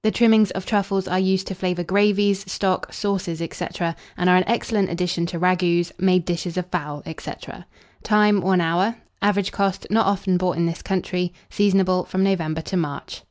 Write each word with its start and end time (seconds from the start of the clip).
The 0.00 0.10
trimmings 0.10 0.50
of 0.52 0.64
truffles 0.64 1.06
are 1.06 1.18
used 1.20 1.46
to 1.48 1.54
flavour 1.54 1.84
gravies, 1.84 2.50
stock, 2.50 2.90
sauces, 2.90 3.40
&c. 3.52 3.66
and 4.16 4.30
are 4.30 4.36
an 4.38 4.44
excellent 4.48 4.88
addition 4.88 5.26
to 5.26 5.38
ragouts, 5.38 5.92
made 5.98 6.24
dishes 6.24 6.56
of 6.56 6.64
fowl, 6.70 7.02
&c. 7.18 7.30
Time. 8.02 8.40
1 8.40 8.60
hour. 8.62 8.96
Average 9.20 9.52
cost. 9.52 9.86
Not 9.90 10.06
often 10.06 10.38
bought 10.38 10.56
in 10.56 10.64
this 10.64 10.80
country. 10.80 11.34
Seasonable 11.50 12.04
from 12.06 12.24
November 12.24 12.62
to 12.62 12.78
March. 12.78 13.24